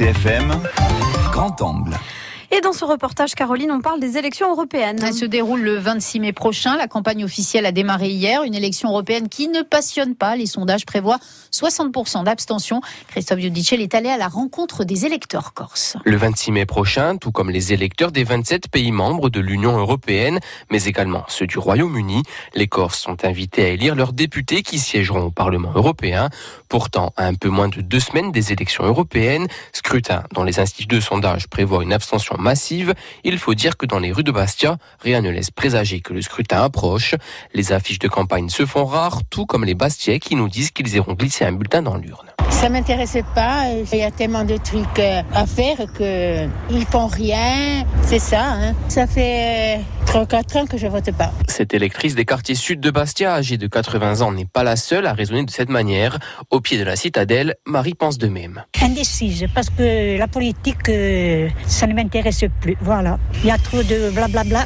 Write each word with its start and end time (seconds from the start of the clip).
RCFM, 0.00 0.48
grand 1.30 1.60
angle. 1.60 1.98
Et 2.52 2.60
dans 2.60 2.72
ce 2.72 2.84
reportage, 2.84 3.36
Caroline, 3.36 3.70
on 3.70 3.80
parle 3.80 4.00
des 4.00 4.18
élections 4.18 4.50
européennes. 4.50 4.98
Elle 5.06 5.14
se 5.14 5.24
déroule 5.24 5.60
le 5.60 5.76
26 5.76 6.18
mai 6.18 6.32
prochain. 6.32 6.76
La 6.76 6.88
campagne 6.88 7.24
officielle 7.24 7.64
a 7.64 7.70
démarré 7.70 8.08
hier. 8.08 8.42
Une 8.42 8.56
élection 8.56 8.88
européenne 8.88 9.28
qui 9.28 9.46
ne 9.46 9.62
passionne 9.62 10.16
pas. 10.16 10.34
Les 10.34 10.46
sondages 10.46 10.84
prévoient 10.84 11.20
60% 11.52 12.24
d'abstention. 12.24 12.80
Christophe 13.06 13.38
Giudicelli 13.38 13.84
est 13.84 13.94
allé 13.94 14.08
à 14.08 14.16
la 14.16 14.26
rencontre 14.26 14.82
des 14.82 15.06
électeurs 15.06 15.54
corses. 15.54 15.96
Le 16.04 16.16
26 16.16 16.50
mai 16.50 16.66
prochain, 16.66 17.18
tout 17.18 17.30
comme 17.30 17.50
les 17.50 17.72
électeurs 17.72 18.10
des 18.10 18.24
27 18.24 18.68
pays 18.68 18.90
membres 18.90 19.30
de 19.30 19.38
l'Union 19.38 19.78
européenne, 19.78 20.40
mais 20.72 20.82
également 20.82 21.24
ceux 21.28 21.46
du 21.46 21.58
Royaume-Uni, 21.58 22.24
les 22.56 22.66
Corses 22.66 22.98
sont 22.98 23.24
invités 23.24 23.64
à 23.64 23.68
élire 23.68 23.94
leurs 23.94 24.12
députés 24.12 24.62
qui 24.62 24.80
siégeront 24.80 25.22
au 25.22 25.30
Parlement 25.30 25.70
européen. 25.76 26.30
Pourtant, 26.68 27.12
à 27.16 27.26
un 27.26 27.34
peu 27.34 27.48
moins 27.48 27.68
de 27.68 27.80
deux 27.80 28.00
semaines 28.00 28.32
des 28.32 28.52
élections 28.52 28.84
européennes, 28.84 29.46
scrutin 29.72 30.24
dont 30.34 30.42
les 30.42 30.58
instituts 30.58 30.88
de 30.88 30.98
sondage 30.98 31.46
prévoient 31.46 31.84
une 31.84 31.92
abstention 31.92 32.39
massive, 32.40 32.94
il 33.24 33.38
faut 33.38 33.54
dire 33.54 33.76
que 33.76 33.86
dans 33.86 33.98
les 33.98 34.12
rues 34.12 34.24
de 34.24 34.32
Bastia, 34.32 34.78
rien 35.00 35.20
ne 35.20 35.30
laisse 35.30 35.50
présager 35.50 36.00
que 36.00 36.12
le 36.12 36.22
scrutin 36.22 36.62
approche. 36.62 37.14
Les 37.54 37.72
affiches 37.72 37.98
de 37.98 38.08
campagne 38.08 38.48
se 38.48 38.66
font 38.66 38.84
rares, 38.84 39.20
tout 39.30 39.46
comme 39.46 39.64
les 39.64 39.74
Bastiais 39.74 40.18
qui 40.18 40.34
nous 40.34 40.48
disent 40.48 40.70
qu'ils 40.70 40.94
iront 40.94 41.14
glisser 41.14 41.44
un 41.44 41.52
bulletin 41.52 41.82
dans 41.82 41.96
l'urne. 41.96 42.30
Ça 42.50 42.68
m'intéressait 42.68 43.24
pas. 43.34 43.64
Il 43.92 43.98
y 43.98 44.02
a 44.02 44.10
tellement 44.10 44.44
de 44.44 44.56
trucs 44.56 44.98
euh, 44.98 45.22
à 45.32 45.46
faire 45.46 45.78
que 45.96 46.46
ils 46.70 46.84
font 46.84 47.06
rien. 47.06 47.84
C'est 48.02 48.18
ça. 48.18 48.52
Hein. 48.52 48.74
Ça 48.88 49.06
fait 49.06 49.80
3-4 50.06 50.58
ans 50.58 50.66
que 50.66 50.76
je 50.76 50.86
vote 50.86 51.10
pas. 51.12 51.32
Cette 51.48 51.72
électrice 51.72 52.14
des 52.14 52.24
quartiers 52.24 52.54
sud 52.54 52.80
de 52.80 52.90
Bastia, 52.90 53.34
âgée 53.34 53.56
de 53.56 53.66
80 53.66 54.20
ans, 54.20 54.32
n'est 54.32 54.44
pas 54.44 54.64
la 54.64 54.76
seule 54.76 55.06
à 55.06 55.12
raisonner 55.12 55.44
de 55.44 55.50
cette 55.50 55.70
manière. 55.70 56.18
Au 56.50 56.60
pied 56.60 56.78
de 56.78 56.84
la 56.84 56.96
citadelle, 56.96 57.54
Marie 57.66 57.94
pense 57.94 58.18
de 58.18 58.28
même. 58.28 58.64
Indécise, 58.90 59.46
parce 59.54 59.70
que 59.70 60.18
la 60.18 60.26
politique, 60.26 60.88
euh, 60.88 61.48
ça 61.64 61.86
ne 61.86 61.94
m'intéresse 61.94 62.44
plus. 62.60 62.76
Voilà. 62.80 63.20
Il 63.34 63.46
y 63.46 63.50
a 63.52 63.56
trop 63.56 63.84
de 63.84 64.10
blablabla 64.10 64.64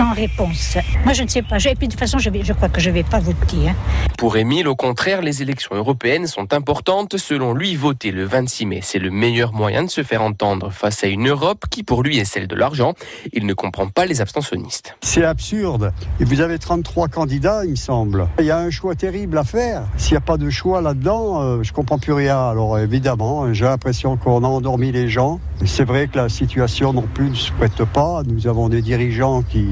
sans 0.00 0.14
réponse. 0.14 0.78
Moi, 1.04 1.12
je 1.12 1.22
ne 1.22 1.28
sais 1.28 1.42
pas. 1.42 1.58
Et 1.58 1.74
puis, 1.74 1.86
de 1.86 1.92
toute 1.92 2.00
façon, 2.00 2.16
je, 2.18 2.30
vais, 2.30 2.42
je 2.42 2.54
crois 2.54 2.70
que 2.70 2.80
je 2.80 2.88
ne 2.88 2.94
vais 2.94 3.02
pas 3.02 3.18
voter. 3.18 3.68
Hein. 3.68 3.74
Pour 4.16 4.38
Émile, 4.38 4.66
au 4.66 4.74
contraire, 4.74 5.20
les 5.20 5.42
élections 5.42 5.76
européennes 5.76 6.26
sont 6.26 6.54
importantes. 6.54 7.18
Selon 7.18 7.52
lui, 7.52 7.76
voter 7.76 8.10
le 8.10 8.24
26 8.24 8.64
mai, 8.66 8.80
c'est 8.82 8.98
le 8.98 9.10
meilleur 9.10 9.52
moyen 9.52 9.84
de 9.84 9.90
se 9.90 10.02
faire 10.02 10.22
entendre 10.22 10.70
face 10.70 11.04
à 11.04 11.06
une 11.06 11.28
Europe 11.28 11.66
qui, 11.70 11.82
pour 11.82 12.02
lui, 12.02 12.18
est 12.18 12.24
celle 12.24 12.46
de 12.46 12.54
l'argent. 12.56 12.94
Il 13.34 13.44
ne 13.44 13.52
comprend 13.52 13.88
pas 13.88 14.06
les 14.06 14.22
abstentionnistes. 14.22 14.96
C'est 15.02 15.24
absurde. 15.24 15.92
Et 16.18 16.24
vous 16.24 16.40
avez 16.40 16.58
33 16.58 17.08
candidats, 17.08 17.66
il 17.66 17.72
me 17.72 17.76
semble. 17.76 18.26
Il 18.38 18.46
y 18.46 18.50
a 18.50 18.58
un 18.58 18.70
choix 18.70 18.94
terrible 18.94 19.36
à 19.36 19.44
faire. 19.44 19.82
S'il 19.98 20.12
n'y 20.12 20.18
a 20.18 20.22
pas 20.22 20.38
de 20.38 20.48
choix 20.48 20.80
là-dedans, 20.80 21.42
euh, 21.42 21.62
je 21.62 21.74
comprends 21.74 21.98
plus 21.98 22.14
rien. 22.14 22.48
Alors, 22.48 22.78
évidemment, 22.78 23.52
j'ai 23.52 23.66
l'impression 23.66 24.16
qu'on 24.16 24.44
a 24.44 24.48
endormi 24.48 24.92
les 24.92 25.10
gens. 25.10 25.40
C'est 25.66 25.84
vrai 25.84 26.08
que 26.08 26.16
la 26.16 26.30
situation 26.30 26.94
non 26.94 27.06
plus 27.12 27.28
ne 27.28 27.34
se 27.34 27.52
prête 27.52 27.84
pas. 27.84 28.22
Nous 28.26 28.46
avons 28.46 28.70
des 28.70 28.80
dirigeants 28.80 29.42
qui, 29.42 29.66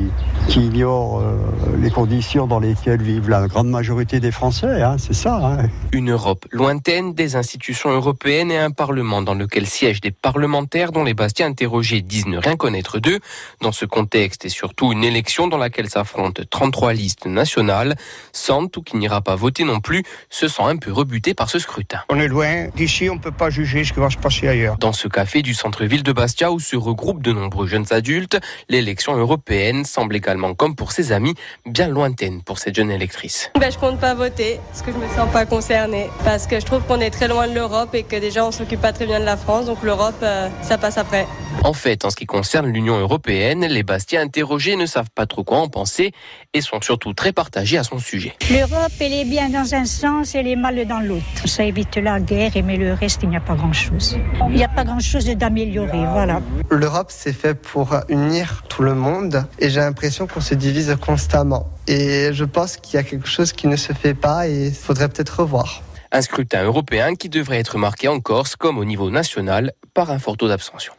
qui 0.48 0.60
ignorent 0.60 1.20
euh, 1.20 1.36
les 1.78 1.90
conditions 1.90 2.46
dans 2.46 2.58
lesquelles 2.58 3.02
vivent 3.02 3.28
la 3.28 3.46
grande 3.48 3.68
majorité 3.68 4.18
des 4.18 4.30
Français. 4.30 4.82
Hein, 4.82 4.96
c'est 4.98 5.14
ça. 5.14 5.36
Hein. 5.36 5.68
Une 5.92 6.10
Europe 6.10 6.46
lointaine, 6.50 7.12
des 7.12 7.36
institutions 7.36 7.90
européennes 7.90 8.50
et 8.50 8.56
un 8.56 8.70
Parlement 8.70 9.20
dans 9.20 9.34
lequel 9.34 9.66
siègent 9.66 10.00
des 10.00 10.10
parlementaires 10.10 10.90
dont 10.90 11.04
les 11.04 11.12
Bastiens 11.12 11.46
interrogés 11.46 12.00
disent 12.00 12.26
ne 12.26 12.38
rien 12.38 12.56
connaître 12.56 12.98
d'eux. 12.98 13.18
Dans 13.60 13.72
ce 13.72 13.84
contexte 13.84 14.46
et 14.46 14.48
surtout 14.48 14.90
une 14.92 15.04
élection 15.04 15.48
dans 15.48 15.58
laquelle 15.58 15.90
s'affrontent 15.90 16.42
33 16.48 16.94
listes 16.94 17.26
nationales, 17.26 17.96
Santou, 18.32 18.80
qui 18.82 18.96
n'ira 18.96 19.20
pas 19.20 19.36
voter 19.36 19.64
non 19.64 19.80
plus, 19.80 20.02
se 20.30 20.48
sent 20.48 20.62
un 20.64 20.76
peu 20.76 20.92
rebuté 20.92 21.34
par 21.34 21.50
ce 21.50 21.58
scrutin. 21.58 22.00
On 22.08 22.18
est 22.18 22.28
loin. 22.28 22.68
D'ici, 22.74 23.10
on 23.10 23.16
ne 23.16 23.20
peut 23.20 23.32
pas 23.32 23.50
juger 23.50 23.84
ce 23.84 23.92
qui 23.92 24.00
va 24.00 24.08
se 24.08 24.16
passer 24.16 24.48
ailleurs. 24.48 24.78
Dans 24.78 24.94
ce 24.94 25.08
café 25.08 25.42
du 25.42 25.52
centre-ville 25.52 26.02
de 26.02 26.12
Bastia 26.12 26.50
où 26.50 26.58
se 26.58 26.76
regroupent 26.76 27.22
de 27.22 27.32
nombreux 27.32 27.66
jeunes 27.66 27.86
adultes, 27.90 28.38
l'élection 28.70 29.14
européenne 29.14 29.84
semble 29.84 30.16
également, 30.16 30.37
comme 30.54 30.74
pour 30.74 30.92
ses 30.92 31.12
amis, 31.12 31.34
bien 31.66 31.88
lointaine 31.88 32.42
pour 32.42 32.58
cette 32.58 32.74
jeune 32.74 32.90
électrice. 32.90 33.50
Ben, 33.58 33.70
je 33.70 33.78
compte 33.78 33.98
pas 33.98 34.14
voter 34.14 34.60
parce 34.68 34.82
que 34.82 34.92
je 34.92 34.96
me 34.96 35.08
sens 35.16 35.30
pas 35.32 35.46
concernée. 35.46 36.08
Parce 36.24 36.46
que 36.46 36.60
je 36.60 36.66
trouve 36.66 36.82
qu'on 36.82 37.00
est 37.00 37.10
très 37.10 37.28
loin 37.28 37.48
de 37.48 37.54
l'Europe 37.54 37.94
et 37.94 38.02
que 38.02 38.16
déjà 38.16 38.44
on 38.44 38.52
s'occupe 38.52 38.80
pas 38.80 38.92
très 38.92 39.06
bien 39.06 39.20
de 39.20 39.24
la 39.24 39.36
France. 39.36 39.66
Donc 39.66 39.82
l'Europe, 39.82 40.16
euh, 40.22 40.48
ça 40.62 40.78
passe 40.78 40.98
après. 40.98 41.26
En 41.64 41.72
fait, 41.72 42.04
en 42.04 42.10
ce 42.10 42.16
qui 42.16 42.26
concerne 42.26 42.68
l'Union 42.68 42.98
européenne, 42.98 43.66
les 43.66 43.82
Bastiens 43.82 44.22
interrogés 44.22 44.76
ne 44.76 44.86
savent 44.86 45.10
pas 45.12 45.26
trop 45.26 45.42
quoi 45.42 45.58
en 45.58 45.68
penser 45.68 46.12
et 46.54 46.60
sont 46.60 46.80
surtout 46.80 47.14
très 47.14 47.32
partagés 47.32 47.78
à 47.78 47.84
son 47.84 47.98
sujet. 47.98 48.34
L'Europe, 48.50 48.92
elle 49.00 49.12
est 49.12 49.24
bien 49.24 49.48
dans 49.48 49.74
un 49.74 49.84
sens, 49.84 50.34
elle 50.34 50.46
est 50.46 50.56
mal 50.56 50.86
dans 50.86 51.00
l'autre. 51.00 51.24
Ça 51.46 51.64
évite 51.64 51.96
la 51.96 52.20
guerre, 52.20 52.52
mais 52.64 52.76
le 52.76 52.92
reste, 52.92 53.20
il 53.24 53.30
n'y 53.30 53.36
a 53.36 53.40
pas 53.40 53.54
grand-chose. 53.54 54.16
Il 54.48 54.54
n'y 54.54 54.64
a 54.64 54.68
pas 54.68 54.84
grand-chose 54.84 55.26
d'améliorer, 55.26 56.04
voilà. 56.12 56.40
L'Europe, 56.70 57.08
c'est 57.10 57.32
fait 57.32 57.54
pour 57.54 57.96
unir 58.08 58.62
tout 58.68 58.82
le 58.82 58.94
monde 58.94 59.44
et 59.58 59.70
j'ai 59.70 59.80
l'impression 59.80 60.27
qu'on 60.28 60.40
se 60.40 60.54
divise 60.54 60.96
constamment. 61.00 61.68
Et 61.86 62.30
je 62.32 62.44
pense 62.44 62.76
qu'il 62.76 62.94
y 62.94 62.98
a 62.98 63.02
quelque 63.02 63.28
chose 63.28 63.52
qui 63.52 63.66
ne 63.66 63.76
se 63.76 63.92
fait 63.92 64.14
pas 64.14 64.48
et 64.48 64.68
il 64.68 64.74
faudrait 64.74 65.08
peut-être 65.08 65.40
revoir. 65.40 65.82
Un 66.12 66.22
scrutin 66.22 66.62
européen 66.64 67.14
qui 67.14 67.28
devrait 67.28 67.58
être 67.58 67.76
marqué 67.76 68.08
en 68.08 68.20
Corse 68.20 68.56
comme 68.56 68.78
au 68.78 68.84
niveau 68.84 69.10
national 69.10 69.72
par 69.92 70.10
un 70.10 70.18
fort 70.18 70.36
taux 70.36 70.48
d'abstention. 70.48 70.92